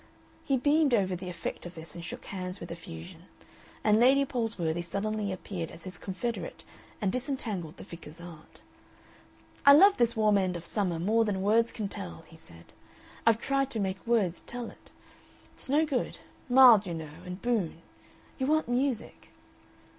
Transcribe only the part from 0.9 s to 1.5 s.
over the